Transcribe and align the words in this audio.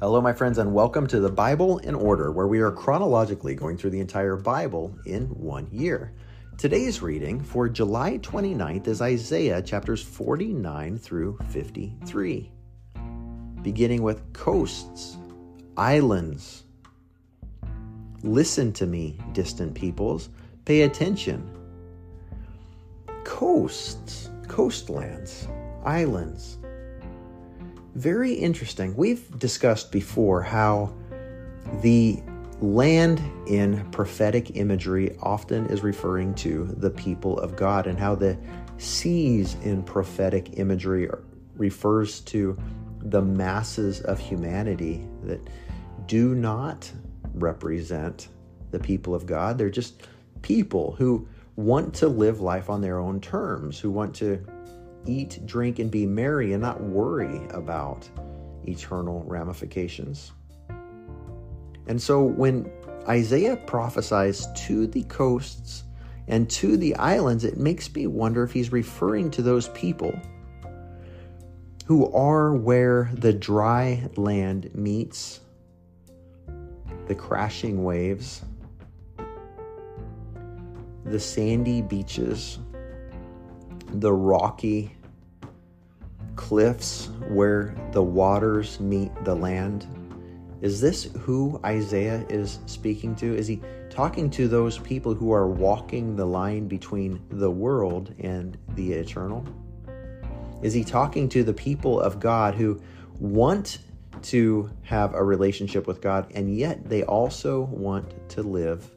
Hello, 0.00 0.18
my 0.22 0.32
friends, 0.32 0.56
and 0.56 0.72
welcome 0.72 1.06
to 1.08 1.20
the 1.20 1.28
Bible 1.28 1.76
in 1.76 1.94
Order, 1.94 2.32
where 2.32 2.46
we 2.46 2.60
are 2.60 2.72
chronologically 2.72 3.54
going 3.54 3.76
through 3.76 3.90
the 3.90 4.00
entire 4.00 4.34
Bible 4.34 4.96
in 5.04 5.26
one 5.26 5.68
year. 5.70 6.14
Today's 6.56 7.02
reading 7.02 7.38
for 7.38 7.68
July 7.68 8.16
29th 8.16 8.88
is 8.88 9.02
Isaiah 9.02 9.60
chapters 9.60 10.02
49 10.02 10.96
through 10.96 11.38
53, 11.50 12.50
beginning 13.60 14.02
with 14.02 14.32
coasts, 14.32 15.18
islands. 15.76 16.64
Listen 18.22 18.72
to 18.72 18.86
me, 18.86 19.18
distant 19.34 19.74
peoples, 19.74 20.30
pay 20.64 20.80
attention. 20.80 21.46
Coasts, 23.24 24.30
coastlands, 24.48 25.46
islands 25.84 26.56
very 27.94 28.32
interesting. 28.32 28.96
We've 28.96 29.38
discussed 29.38 29.92
before 29.92 30.42
how 30.42 30.92
the 31.82 32.22
land 32.60 33.20
in 33.46 33.88
prophetic 33.90 34.56
imagery 34.56 35.16
often 35.22 35.66
is 35.66 35.82
referring 35.82 36.34
to 36.34 36.66
the 36.78 36.90
people 36.90 37.38
of 37.38 37.56
God, 37.56 37.86
and 37.86 37.98
how 37.98 38.14
the 38.14 38.36
seas 38.78 39.56
in 39.62 39.82
prophetic 39.82 40.58
imagery 40.58 41.08
refers 41.56 42.20
to 42.20 42.58
the 43.02 43.22
masses 43.22 44.00
of 44.02 44.18
humanity 44.18 45.06
that 45.24 45.40
do 46.06 46.34
not 46.34 46.90
represent 47.34 48.28
the 48.70 48.78
people 48.78 49.14
of 49.14 49.26
God. 49.26 49.56
They're 49.56 49.70
just 49.70 50.02
people 50.42 50.92
who 50.92 51.26
want 51.56 51.94
to 51.94 52.08
live 52.08 52.40
life 52.40 52.70
on 52.70 52.80
their 52.80 52.98
own 52.98 53.20
terms, 53.20 53.78
who 53.78 53.90
want 53.90 54.14
to 54.16 54.44
eat, 55.06 55.44
drink, 55.46 55.78
and 55.78 55.90
be 55.90 56.06
merry 56.06 56.52
and 56.52 56.62
not 56.62 56.80
worry 56.82 57.46
about 57.50 58.08
eternal 58.64 59.24
ramifications. 59.26 60.32
And 61.86 62.00
so 62.00 62.22
when 62.22 62.70
Isaiah 63.08 63.56
prophesies 63.56 64.46
to 64.66 64.86
the 64.86 65.02
coasts 65.04 65.84
and 66.28 66.48
to 66.50 66.76
the 66.76 66.94
islands, 66.96 67.44
it 67.44 67.56
makes 67.56 67.92
me 67.94 68.06
wonder 68.06 68.44
if 68.44 68.52
he's 68.52 68.70
referring 68.70 69.30
to 69.32 69.42
those 69.42 69.68
people 69.70 70.16
who 71.86 72.12
are 72.12 72.54
where 72.54 73.10
the 73.14 73.32
dry 73.32 74.08
land 74.16 74.70
meets 74.74 75.40
the 77.08 77.14
crashing 77.16 77.82
waves, 77.82 78.42
the 81.04 81.18
sandy 81.18 81.82
beaches 81.82 82.58
the 83.94 84.12
rocky 84.12 84.94
cliffs 86.36 87.08
where 87.28 87.74
the 87.92 88.02
waters 88.02 88.80
meet 88.80 89.12
the 89.24 89.34
land? 89.34 89.86
Is 90.60 90.80
this 90.80 91.04
who 91.20 91.60
Isaiah 91.64 92.24
is 92.28 92.60
speaking 92.66 93.14
to? 93.16 93.34
Is 93.34 93.46
he 93.46 93.60
talking 93.88 94.30
to 94.30 94.46
those 94.46 94.78
people 94.78 95.14
who 95.14 95.32
are 95.32 95.48
walking 95.48 96.16
the 96.16 96.26
line 96.26 96.68
between 96.68 97.20
the 97.30 97.50
world 97.50 98.14
and 98.18 98.56
the 98.74 98.92
eternal? 98.92 99.44
Is 100.62 100.74
he 100.74 100.84
talking 100.84 101.28
to 101.30 101.42
the 101.42 101.54
people 101.54 102.00
of 102.00 102.20
God 102.20 102.54
who 102.54 102.80
want 103.18 103.78
to 104.22 104.70
have 104.82 105.14
a 105.14 105.24
relationship 105.24 105.86
with 105.86 106.00
God 106.02 106.30
and 106.34 106.54
yet 106.54 106.88
they 106.88 107.02
also 107.04 107.62
want 107.62 108.28
to 108.30 108.42
live 108.42 108.90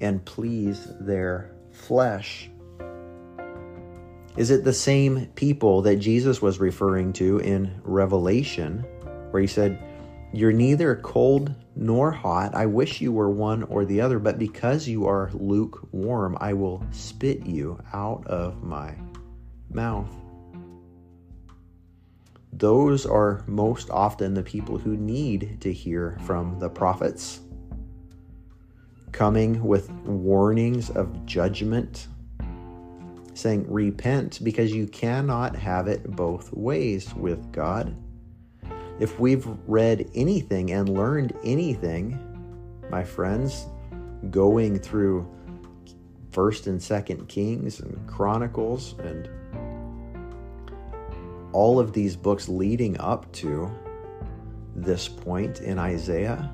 and 0.00 0.24
please 0.24 0.86
their 1.00 1.54
flesh? 1.72 2.50
Is 4.38 4.52
it 4.52 4.62
the 4.62 4.72
same 4.72 5.26
people 5.34 5.82
that 5.82 5.96
Jesus 5.96 6.40
was 6.40 6.60
referring 6.60 7.12
to 7.14 7.38
in 7.38 7.80
Revelation, 7.82 8.84
where 9.32 9.40
he 9.40 9.48
said, 9.48 9.82
You're 10.32 10.52
neither 10.52 10.94
cold 10.94 11.52
nor 11.74 12.12
hot. 12.12 12.54
I 12.54 12.66
wish 12.66 13.00
you 13.00 13.10
were 13.10 13.30
one 13.30 13.64
or 13.64 13.84
the 13.84 14.00
other, 14.00 14.20
but 14.20 14.38
because 14.38 14.86
you 14.86 15.08
are 15.08 15.32
lukewarm, 15.34 16.38
I 16.40 16.52
will 16.52 16.86
spit 16.92 17.46
you 17.46 17.80
out 17.92 18.24
of 18.28 18.62
my 18.62 18.94
mouth. 19.72 20.08
Those 22.52 23.06
are 23.06 23.42
most 23.48 23.90
often 23.90 24.34
the 24.34 24.44
people 24.44 24.78
who 24.78 24.96
need 24.96 25.60
to 25.62 25.72
hear 25.72 26.16
from 26.22 26.60
the 26.60 26.70
prophets, 26.70 27.40
coming 29.10 29.64
with 29.64 29.90
warnings 29.90 30.90
of 30.90 31.26
judgment 31.26 32.06
saying, 33.38 33.64
Repent, 33.68 34.40
because 34.42 34.72
you 34.72 34.86
cannot 34.86 35.54
have 35.54 35.86
it 35.86 36.10
both 36.16 36.52
ways 36.52 37.14
with 37.14 37.52
God. 37.52 37.96
If 38.98 39.20
we've 39.20 39.46
read 39.68 40.10
anything 40.14 40.72
and 40.72 40.88
learned 40.88 41.32
anything, 41.44 42.18
my 42.90 43.04
friends, 43.04 43.66
going 44.30 44.80
through 44.80 45.28
First 46.32 46.66
and 46.66 46.82
Second 46.82 47.28
Kings 47.28 47.78
and 47.78 48.06
Chronicles 48.08 48.96
and 48.98 49.28
all 51.52 51.78
of 51.78 51.92
these 51.92 52.16
books 52.16 52.48
leading 52.48 52.98
up 53.00 53.30
to 53.34 53.70
this 54.74 55.06
point 55.06 55.60
in 55.60 55.78
Isaiah, 55.78 56.52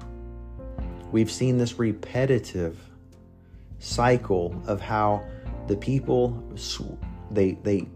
we've 1.12 1.30
seen 1.30 1.56
this 1.56 1.78
repetitive 1.78 2.78
cycle 3.78 4.54
of 4.66 4.82
how 4.82 5.24
the 5.66 5.76
people 5.76 6.42
they 7.30 7.52
they 7.62 7.88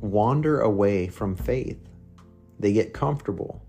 wander 0.00 0.60
away 0.60 1.08
from 1.08 1.36
faith. 1.36 1.78
They 2.58 2.72
get 2.72 2.92
comfortable. 2.92 3.62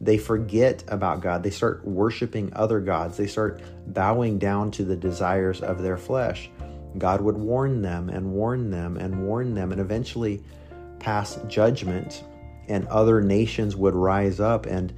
They 0.00 0.18
forget 0.18 0.84
about 0.88 1.20
God. 1.20 1.42
They 1.42 1.50
start 1.50 1.84
worshiping 1.86 2.52
other 2.54 2.80
gods. 2.80 3.16
They 3.16 3.26
start 3.26 3.62
bowing 3.86 4.38
down 4.38 4.70
to 4.72 4.84
the 4.84 4.96
desires 4.96 5.60
of 5.60 5.82
their 5.82 5.96
flesh. 5.96 6.50
God 6.98 7.20
would 7.20 7.36
warn 7.36 7.82
them 7.82 8.08
and 8.08 8.32
warn 8.32 8.70
them 8.70 8.96
and 8.96 9.26
warn 9.26 9.54
them 9.54 9.72
and 9.72 9.80
eventually 9.80 10.42
pass 10.98 11.38
judgment, 11.48 12.24
and 12.68 12.86
other 12.88 13.20
nations 13.20 13.76
would 13.76 13.94
rise 13.94 14.40
up 14.40 14.66
and 14.66 14.92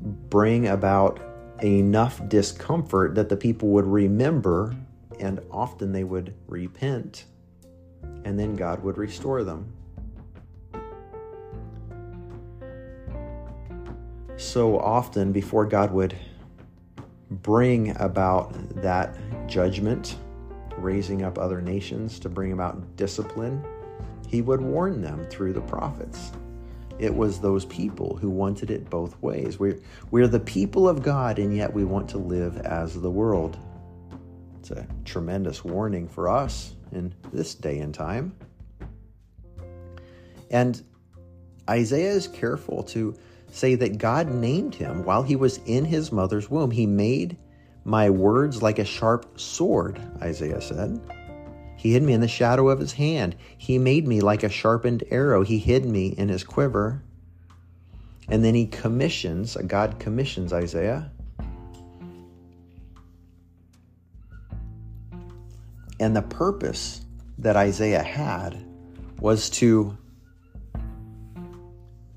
bring 0.00 0.68
about 0.68 1.20
enough 1.62 2.26
discomfort 2.28 3.14
that 3.14 3.28
the 3.28 3.36
people 3.36 3.70
would 3.70 3.86
remember 3.86 4.76
and 5.18 5.40
often 5.50 5.92
they 5.92 6.04
would 6.04 6.34
repent, 6.46 7.24
and 8.24 8.38
then 8.38 8.56
God 8.56 8.82
would 8.82 8.98
restore 8.98 9.44
them. 9.44 9.72
So 14.36 14.78
often, 14.78 15.32
before 15.32 15.64
God 15.64 15.92
would 15.92 16.14
bring 17.30 17.96
about 17.98 18.52
that 18.82 19.16
judgment, 19.48 20.16
raising 20.76 21.22
up 21.22 21.38
other 21.38 21.62
nations 21.62 22.18
to 22.20 22.28
bring 22.28 22.52
about 22.52 22.96
discipline, 22.96 23.64
he 24.28 24.42
would 24.42 24.60
warn 24.60 25.00
them 25.00 25.24
through 25.30 25.54
the 25.54 25.60
prophets. 25.62 26.32
It 26.98 27.14
was 27.14 27.40
those 27.40 27.64
people 27.66 28.16
who 28.16 28.30
wanted 28.30 28.70
it 28.70 28.88
both 28.88 29.20
ways. 29.22 29.58
We're, 29.58 29.78
we're 30.10 30.28
the 30.28 30.40
people 30.40 30.88
of 30.88 31.02
God, 31.02 31.38
and 31.38 31.54
yet 31.54 31.72
we 31.72 31.84
want 31.84 32.08
to 32.10 32.18
live 32.18 32.58
as 32.58 33.00
the 33.00 33.10
world. 33.10 33.58
It's 34.68 34.76
a 34.76 34.86
tremendous 35.04 35.64
warning 35.64 36.08
for 36.08 36.28
us 36.28 36.74
in 36.90 37.14
this 37.32 37.54
day 37.54 37.78
and 37.78 37.94
time. 37.94 38.34
And 40.50 40.82
Isaiah 41.70 42.10
is 42.10 42.26
careful 42.26 42.82
to 42.84 43.14
say 43.52 43.76
that 43.76 43.98
God 43.98 44.28
named 44.28 44.74
him 44.74 45.04
while 45.04 45.22
he 45.22 45.36
was 45.36 45.58
in 45.66 45.84
his 45.84 46.10
mother's 46.10 46.50
womb. 46.50 46.72
He 46.72 46.84
made 46.84 47.36
my 47.84 48.10
words 48.10 48.60
like 48.60 48.80
a 48.80 48.84
sharp 48.84 49.38
sword, 49.38 50.00
Isaiah 50.20 50.60
said. 50.60 51.00
He 51.76 51.92
hid 51.92 52.02
me 52.02 52.14
in 52.14 52.20
the 52.20 52.26
shadow 52.26 52.68
of 52.68 52.80
his 52.80 52.94
hand. 52.94 53.36
He 53.56 53.78
made 53.78 54.08
me 54.08 54.20
like 54.20 54.42
a 54.42 54.48
sharpened 54.48 55.04
arrow. 55.12 55.44
He 55.44 55.58
hid 55.58 55.84
me 55.84 56.08
in 56.08 56.28
his 56.28 56.42
quiver. 56.42 57.04
And 58.28 58.44
then 58.44 58.56
he 58.56 58.66
commissions, 58.66 59.56
God 59.68 60.00
commissions 60.00 60.52
Isaiah 60.52 61.12
And 65.98 66.14
the 66.14 66.22
purpose 66.22 67.02
that 67.38 67.56
Isaiah 67.56 68.02
had 68.02 68.64
was 69.20 69.48
to 69.50 69.96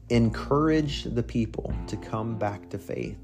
encourage 0.09 1.03
the 1.03 1.23
people 1.23 1.73
to 1.87 1.95
come 1.97 2.37
back 2.37 2.69
to 2.69 2.77
faith. 2.77 3.17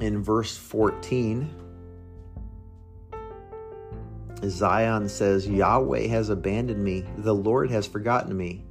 In 0.00 0.22
verse 0.22 0.56
14, 0.56 1.48
Zion 4.44 5.08
says, 5.08 5.48
Yahweh 5.48 6.06
has 6.08 6.28
abandoned 6.28 6.82
me, 6.82 7.04
the 7.18 7.34
Lord 7.34 7.70
has 7.70 7.86
forgotten 7.86 8.36
me. 8.36 8.64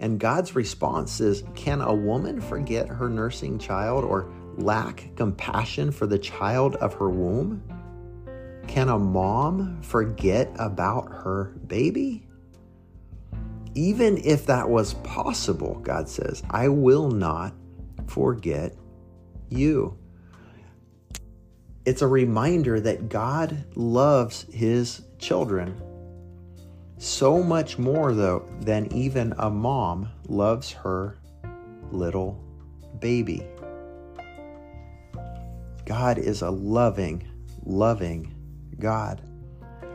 And 0.00 0.20
God's 0.20 0.54
response 0.54 1.20
is, 1.20 1.44
Can 1.54 1.80
a 1.80 1.94
woman 1.94 2.40
forget 2.40 2.88
her 2.88 3.08
nursing 3.08 3.58
child 3.58 4.04
or 4.04 4.30
lack 4.56 5.14
compassion 5.16 5.90
for 5.90 6.06
the 6.06 6.18
child 6.18 6.76
of 6.76 6.94
her 6.94 7.10
womb? 7.10 7.62
Can 8.66 8.88
a 8.88 8.98
mom 8.98 9.80
forget 9.82 10.50
about 10.58 11.08
her 11.08 11.54
baby? 11.66 12.26
even 13.76 14.16
if 14.24 14.46
that 14.46 14.68
was 14.68 14.94
possible, 14.94 15.78
God 15.82 16.08
says, 16.08 16.42
I 16.48 16.68
will 16.68 17.10
not 17.10 17.52
forget 18.06 18.74
you. 19.50 19.98
It's 21.84 22.00
a 22.00 22.06
reminder 22.06 22.80
that 22.80 23.10
God 23.10 23.66
loves 23.76 24.46
his 24.50 25.02
children 25.18 25.80
so 26.96 27.42
much 27.42 27.78
more, 27.78 28.14
though, 28.14 28.48
than 28.60 28.90
even 28.94 29.34
a 29.38 29.50
mom 29.50 30.08
loves 30.26 30.72
her 30.72 31.18
little 31.92 32.42
baby. 32.98 33.46
God 35.86 36.18
is 36.18 36.42
a 36.42 36.50
loving, 36.50 37.26
loving 37.64 38.34
God. 38.78 39.22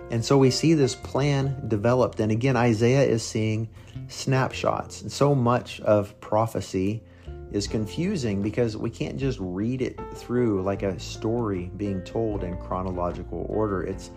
And 0.09 0.23
so 0.23 0.37
we 0.37 0.49
see 0.49 0.73
this 0.73 0.95
plan 0.95 1.67
developed. 1.67 2.19
And 2.19 2.31
again, 2.31 2.57
Isaiah 2.57 3.03
is 3.03 3.23
seeing 3.23 3.69
snapshots. 4.07 5.01
And 5.01 5.11
so 5.11 5.35
much 5.35 5.79
of 5.81 6.19
prophecy 6.19 7.03
is 7.51 7.67
confusing 7.67 8.41
because 8.41 8.77
we 8.77 8.89
can't 8.89 9.17
just 9.17 9.37
read 9.41 9.81
it 9.81 9.99
through 10.15 10.63
like 10.63 10.83
a 10.83 10.97
story 10.99 11.69
being 11.75 12.01
told 12.03 12.43
in 12.43 12.57
chronological 12.57 13.45
order. 13.49 13.83
It's 13.83 14.11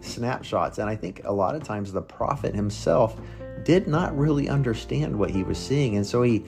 snapshots. 0.00 0.78
And 0.78 0.90
I 0.90 0.96
think 0.96 1.22
a 1.24 1.32
lot 1.32 1.54
of 1.54 1.62
times 1.62 1.92
the 1.92 2.02
prophet 2.02 2.54
himself 2.54 3.20
did 3.64 3.86
not 3.86 4.16
really 4.18 4.48
understand 4.48 5.16
what 5.16 5.30
he 5.30 5.44
was 5.44 5.58
seeing. 5.58 5.96
And 5.96 6.06
so 6.06 6.22
he 6.22 6.44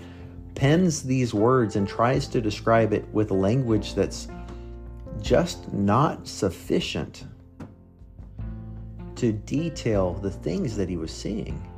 pens 0.54 1.02
these 1.02 1.32
words 1.32 1.76
and 1.76 1.88
tries 1.88 2.26
to 2.28 2.40
describe 2.40 2.92
it 2.92 3.06
with 3.12 3.30
language 3.30 3.94
that's 3.94 4.28
just 5.20 5.72
not 5.72 6.26
sufficient 6.26 7.26
to 9.16 9.32
detail 9.32 10.14
the 10.14 10.30
things 10.30 10.76
that 10.76 10.88
he 10.88 10.96
was 10.96 11.12
seeing. 11.12 11.68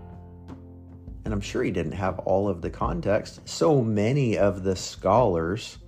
And 1.24 1.32
I'm 1.32 1.40
sure 1.40 1.62
he 1.62 1.70
didn't 1.70 1.92
have 1.92 2.18
all 2.20 2.48
of 2.48 2.62
the 2.62 2.70
context. 2.70 3.46
So 3.48 3.82
many 3.82 4.38
of 4.38 4.62
the 4.62 4.76
scholars 4.76 5.78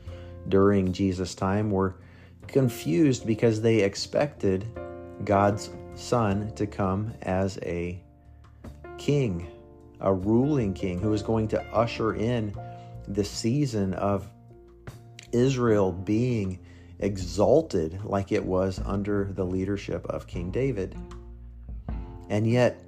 during 0.48 0.93
Jesus' 0.93 1.34
time 1.34 1.70
were 1.70 1.96
confused 2.46 3.26
because 3.26 3.60
they 3.60 3.81
expected 3.81 4.66
God's 5.25 5.70
son 5.94 6.52
to 6.54 6.66
come 6.66 7.12
as 7.22 7.58
a 7.62 8.02
king, 8.99 9.49
a 10.00 10.12
ruling 10.12 10.75
king 10.75 11.00
who 11.00 11.10
was 11.10 11.22
going 11.22 11.49
to 11.49 11.62
usher 11.72 12.14
in 12.14 12.54
the 13.08 13.25
season 13.25 13.94
of 13.94 14.28
Israel 15.32 15.92
being 15.92 16.58
exalted 16.98 18.04
like 18.04 18.32
it 18.32 18.44
was 18.44 18.81
under 18.84 19.31
the 19.32 19.44
leadership 19.44 20.06
of 20.06 20.26
King 20.26 20.50
David. 20.50 20.96
And 22.28 22.46
yet, 22.46 22.82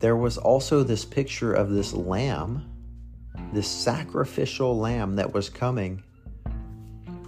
there 0.00 0.16
was 0.16 0.38
also 0.38 0.82
this 0.82 1.04
picture 1.04 1.52
of 1.52 1.70
this 1.70 1.92
lamb, 1.92 2.70
this 3.52 3.68
sacrificial 3.68 4.78
lamb 4.78 5.16
that 5.16 5.32
was 5.32 5.48
coming, 5.48 6.02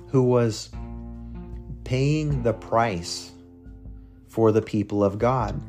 who 0.08 0.22
was 0.22 0.70
paying 1.84 2.42
the 2.42 2.52
price 2.52 3.32
for 4.28 4.52
the 4.52 4.62
people 4.62 5.02
of 5.02 5.18
God. 5.18 5.60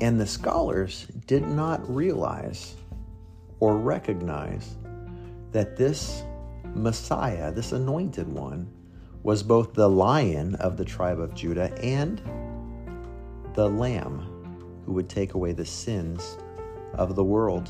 And 0.00 0.20
the 0.20 0.26
scholars 0.26 1.06
did 1.26 1.46
not 1.46 1.88
realize 1.94 2.74
or 3.60 3.76
recognize 3.76 4.76
that 5.52 5.76
this 5.76 6.24
Messiah, 6.74 7.52
this 7.52 7.72
anointed 7.72 8.28
one, 8.28 8.70
was 9.22 9.42
both 9.42 9.74
the 9.74 9.88
lion 9.88 10.54
of 10.56 10.76
the 10.76 10.84
tribe 10.84 11.20
of 11.20 11.34
Judah 11.34 11.72
and 11.82 12.20
the 13.54 13.68
Lamb 13.68 14.28
who 14.84 14.92
would 14.92 15.08
take 15.08 15.34
away 15.34 15.52
the 15.52 15.64
sins 15.64 16.38
of 16.94 17.14
the 17.14 17.24
world. 17.24 17.68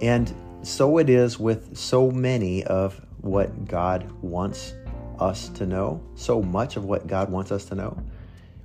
And 0.00 0.32
so 0.62 0.98
it 0.98 1.10
is 1.10 1.38
with 1.38 1.76
so 1.76 2.10
many 2.10 2.64
of 2.64 3.00
what 3.20 3.66
God 3.66 4.10
wants 4.22 4.74
us 5.18 5.48
to 5.50 5.66
know, 5.66 6.02
so 6.14 6.42
much 6.42 6.76
of 6.76 6.84
what 6.84 7.06
God 7.06 7.30
wants 7.30 7.50
us 7.50 7.64
to 7.66 7.74
know. 7.74 8.02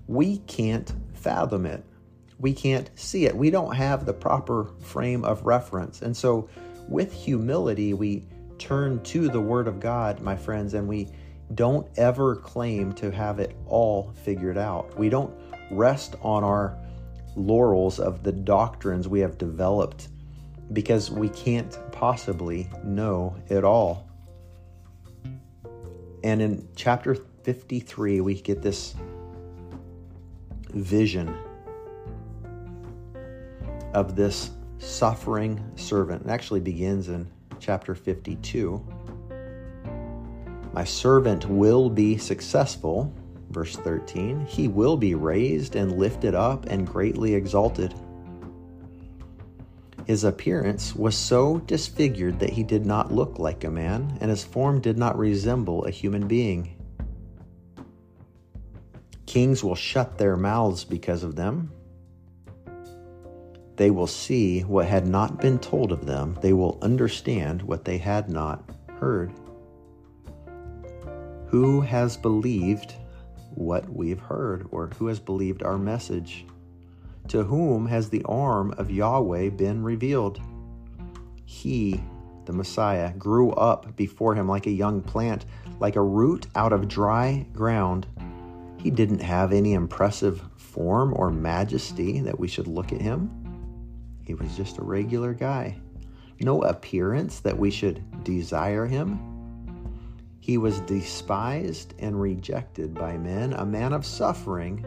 We 0.07 0.37
can't 0.39 0.91
fathom 1.13 1.65
it. 1.65 1.83
We 2.39 2.53
can't 2.53 2.89
see 2.95 3.25
it. 3.25 3.35
We 3.35 3.49
don't 3.49 3.75
have 3.75 4.05
the 4.05 4.13
proper 4.13 4.71
frame 4.79 5.23
of 5.23 5.45
reference. 5.45 6.01
And 6.01 6.17
so, 6.17 6.49
with 6.87 7.13
humility, 7.13 7.93
we 7.93 8.25
turn 8.57 9.01
to 9.03 9.27
the 9.27 9.41
Word 9.41 9.67
of 9.67 9.79
God, 9.79 10.21
my 10.21 10.35
friends, 10.35 10.73
and 10.73 10.87
we 10.87 11.09
don't 11.55 11.87
ever 11.97 12.35
claim 12.35 12.93
to 12.93 13.11
have 13.11 13.39
it 13.39 13.55
all 13.65 14.13
figured 14.23 14.57
out. 14.57 14.97
We 14.97 15.09
don't 15.09 15.33
rest 15.69 16.15
on 16.21 16.43
our 16.43 16.77
laurels 17.35 17.99
of 17.99 18.23
the 18.23 18.31
doctrines 18.31 19.07
we 19.07 19.19
have 19.21 19.37
developed 19.37 20.09
because 20.73 21.11
we 21.11 21.29
can't 21.29 21.77
possibly 21.91 22.69
know 22.83 23.35
it 23.49 23.63
all. 23.63 24.07
And 26.23 26.41
in 26.41 26.67
chapter 26.75 27.15
53, 27.43 28.21
we 28.21 28.35
get 28.35 28.61
this 28.61 28.95
vision 30.69 31.35
of 33.93 34.15
this 34.15 34.51
suffering 34.81 35.63
servant. 35.75 36.25
It 36.25 36.29
actually 36.29 36.59
begins 36.59 37.07
in 37.07 37.31
chapter 37.59 37.95
52. 37.95 38.83
My 40.73 40.83
servant 40.83 41.47
will 41.47 41.89
be 41.89 42.17
successful. 42.17 43.13
Verse 43.49 43.75
13, 43.75 44.45
he 44.45 44.67
will 44.69 44.95
be 44.95 45.13
raised 45.13 45.75
and 45.75 45.97
lifted 45.97 46.33
up 46.33 46.65
and 46.67 46.87
greatly 46.87 47.35
exalted. 47.35 47.93
His 50.07 50.23
appearance 50.23 50.95
was 50.95 51.15
so 51.15 51.59
disfigured 51.59 52.39
that 52.39 52.49
he 52.49 52.63
did 52.63 52.85
not 52.85 53.11
look 53.11 53.39
like 53.39 53.65
a 53.65 53.69
man, 53.69 54.17
and 54.21 54.29
his 54.29 54.43
form 54.43 54.79
did 54.79 54.97
not 54.97 55.17
resemble 55.17 55.85
a 55.85 55.91
human 55.91 56.27
being. 56.27 56.77
Kings 59.25 59.63
will 59.63 59.75
shut 59.75 60.17
their 60.17 60.37
mouths 60.37 60.83
because 60.83 61.23
of 61.23 61.35
them. 61.35 61.71
They 63.81 63.89
will 63.89 64.05
see 64.05 64.59
what 64.61 64.85
had 64.85 65.07
not 65.07 65.41
been 65.41 65.57
told 65.57 65.91
of 65.91 66.05
them. 66.05 66.37
They 66.39 66.53
will 66.53 66.77
understand 66.83 67.63
what 67.63 67.83
they 67.83 67.97
had 67.97 68.29
not 68.29 68.63
heard. 68.99 69.33
Who 71.47 71.81
has 71.81 72.15
believed 72.15 72.93
what 73.55 73.91
we've 73.91 74.19
heard, 74.19 74.67
or 74.69 74.91
who 74.99 75.07
has 75.07 75.19
believed 75.19 75.63
our 75.63 75.79
message? 75.79 76.45
To 77.29 77.43
whom 77.43 77.87
has 77.87 78.07
the 78.07 78.21
arm 78.25 78.71
of 78.77 78.91
Yahweh 78.91 79.49
been 79.49 79.81
revealed? 79.81 80.39
He, 81.45 82.03
the 82.45 82.53
Messiah, 82.53 83.11
grew 83.15 83.49
up 83.53 83.95
before 83.95 84.35
him 84.35 84.47
like 84.47 84.67
a 84.67 84.71
young 84.71 85.01
plant, 85.01 85.47
like 85.79 85.95
a 85.95 86.03
root 86.03 86.45
out 86.53 86.71
of 86.71 86.87
dry 86.87 87.47
ground. 87.51 88.05
He 88.77 88.91
didn't 88.91 89.23
have 89.23 89.51
any 89.51 89.73
impressive 89.73 90.39
form 90.55 91.15
or 91.17 91.31
majesty 91.31 92.19
that 92.19 92.39
we 92.39 92.47
should 92.47 92.67
look 92.67 92.93
at 92.93 93.01
him. 93.01 93.40
He 94.31 94.35
was 94.35 94.55
just 94.55 94.77
a 94.77 94.81
regular 94.81 95.33
guy. 95.33 95.75
No 96.39 96.61
appearance 96.61 97.41
that 97.41 97.57
we 97.57 97.69
should 97.69 98.23
desire 98.23 98.85
him. 98.85 99.19
He 100.39 100.57
was 100.57 100.79
despised 100.79 101.95
and 101.99 102.21
rejected 102.21 102.93
by 102.93 103.17
men, 103.17 103.51
a 103.51 103.65
man 103.65 103.91
of 103.91 104.05
suffering 104.05 104.85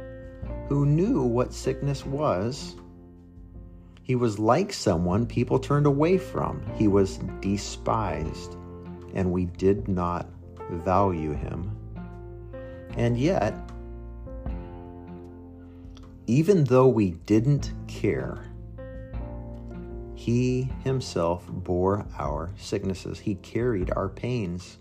who 0.70 0.86
knew 0.86 1.20
what 1.20 1.52
sickness 1.52 2.06
was. 2.06 2.76
He 4.02 4.14
was 4.14 4.38
like 4.38 4.72
someone 4.72 5.26
people 5.26 5.58
turned 5.58 5.84
away 5.84 6.16
from. 6.16 6.62
He 6.74 6.88
was 6.88 7.18
despised, 7.42 8.56
and 9.12 9.30
we 9.30 9.44
did 9.44 9.88
not 9.88 10.26
value 10.70 11.34
him. 11.34 11.70
And 12.96 13.18
yet, 13.18 13.54
even 16.26 16.64
though 16.64 16.88
we 16.88 17.10
didn't 17.10 17.74
care, 17.88 18.42
he 20.24 20.70
himself 20.84 21.46
bore 21.46 22.06
our 22.18 22.50
sicknesses. 22.56 23.18
He 23.18 23.34
carried 23.34 23.90
our 23.94 24.08
pains. 24.08 24.78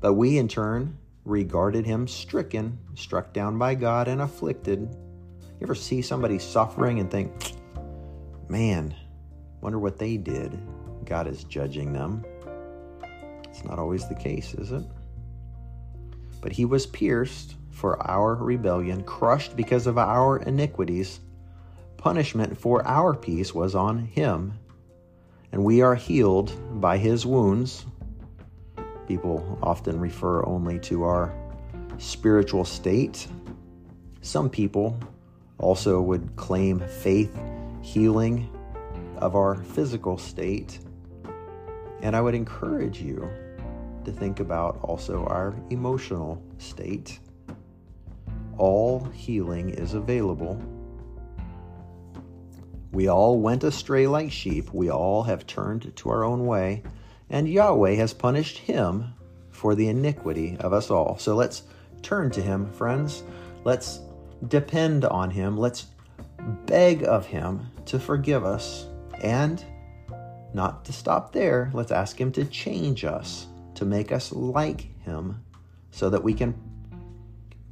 But 0.00 0.14
we, 0.14 0.38
in 0.38 0.48
turn, 0.48 0.98
regarded 1.24 1.86
him 1.86 2.08
stricken, 2.08 2.80
struck 2.96 3.32
down 3.32 3.56
by 3.58 3.76
God, 3.76 4.08
and 4.08 4.20
afflicted. 4.20 4.80
You 4.80 5.58
ever 5.62 5.76
see 5.76 6.02
somebody 6.02 6.40
suffering 6.40 6.98
and 6.98 7.08
think, 7.08 7.32
man, 8.48 8.92
wonder 9.60 9.78
what 9.78 10.00
they 10.00 10.16
did? 10.16 10.58
God 11.04 11.28
is 11.28 11.44
judging 11.44 11.92
them. 11.92 12.24
It's 13.44 13.62
not 13.62 13.78
always 13.78 14.08
the 14.08 14.16
case, 14.16 14.52
is 14.54 14.72
it? 14.72 14.82
But 16.40 16.50
he 16.50 16.64
was 16.64 16.86
pierced 16.86 17.54
for 17.70 18.04
our 18.10 18.34
rebellion, 18.34 19.04
crushed 19.04 19.54
because 19.54 19.86
of 19.86 19.96
our 19.96 20.38
iniquities. 20.38 21.20
Punishment 21.98 22.58
for 22.58 22.84
our 22.84 23.14
peace 23.14 23.54
was 23.54 23.76
on 23.76 24.00
him, 24.00 24.58
and 25.52 25.62
we 25.62 25.82
are 25.82 25.94
healed 25.94 26.80
by 26.80 26.98
his 26.98 27.24
wounds 27.24 27.86
people 29.12 29.58
often 29.62 30.00
refer 30.00 30.44
only 30.46 30.78
to 30.78 31.04
our 31.04 31.34
spiritual 31.98 32.64
state. 32.64 33.26
Some 34.22 34.48
people, 34.48 34.98
also 35.58 36.00
would 36.00 36.34
claim 36.34 36.80
faith 36.80 37.38
healing 37.82 38.50
of 39.18 39.36
our 39.36 39.56
physical 39.56 40.18
state. 40.18 40.78
And 42.00 42.16
I 42.16 42.20
would 42.20 42.34
encourage 42.34 43.00
you 43.00 43.28
to 44.04 44.12
think 44.12 44.40
about 44.40 44.80
also 44.82 45.24
our 45.26 45.54
emotional 45.70 46.42
state. 46.58 47.20
All 48.58 49.04
healing 49.12 49.70
is 49.70 49.94
available. 49.94 50.60
We 52.92 53.08
all 53.08 53.40
went 53.40 53.64
astray 53.64 54.06
like 54.06 54.30
sheep. 54.30 54.72
We 54.72 54.90
all 54.90 55.22
have 55.22 55.46
turned 55.46 55.96
to 55.96 56.10
our 56.10 56.24
own 56.24 56.46
way, 56.46 56.82
and 57.30 57.48
Yahweh 57.48 57.94
has 57.94 58.12
punished 58.12 58.58
him 58.58 59.14
for 59.50 59.74
the 59.74 59.88
iniquity 59.88 60.56
of 60.60 60.74
us 60.74 60.90
all. 60.90 61.18
So 61.18 61.34
let's 61.34 61.62
turn 62.02 62.30
to 62.32 62.42
him, 62.42 62.70
friends. 62.72 63.22
Let's 63.64 64.00
depend 64.48 65.06
on 65.06 65.30
him. 65.30 65.56
Let's 65.56 65.86
beg 66.66 67.04
of 67.04 67.24
him 67.24 67.66
to 67.86 67.98
forgive 67.98 68.44
us 68.44 68.86
and 69.22 69.64
not 70.52 70.84
to 70.84 70.92
stop 70.92 71.32
there. 71.32 71.70
Let's 71.72 71.92
ask 71.92 72.20
him 72.20 72.30
to 72.32 72.44
change 72.44 73.04
us, 73.04 73.46
to 73.76 73.86
make 73.86 74.12
us 74.12 74.32
like 74.32 75.00
him, 75.02 75.42
so 75.92 76.10
that 76.10 76.22
we 76.22 76.34
can 76.34 76.54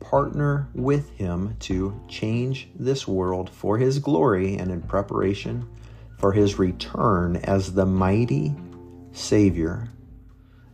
partner 0.00 0.68
with 0.74 1.10
him 1.10 1.56
to 1.60 2.00
change 2.08 2.68
this 2.74 3.06
world 3.06 3.50
for 3.50 3.78
his 3.78 3.98
glory 3.98 4.56
and 4.56 4.70
in 4.70 4.82
preparation 4.82 5.68
for 6.18 6.32
his 6.32 6.58
return 6.58 7.36
as 7.36 7.72
the 7.72 7.86
mighty 7.86 8.54
Savior, 9.12 9.88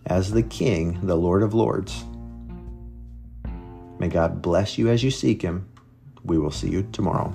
as 0.07 0.33
the 0.33 0.43
King, 0.43 0.99
the 1.07 1.17
Lord 1.17 1.43
of 1.43 1.55
Lords. 1.55 2.05
May 3.99 4.09
God 4.09 4.43
bless 4.43 4.77
you 4.77 4.89
as 4.89 5.03
you 5.03 5.11
seek 5.11 5.43
him. 5.43 5.69
We 6.25 6.39
will 6.39 6.51
see 6.51 6.69
you 6.69 6.83
tomorrow. 6.93 7.35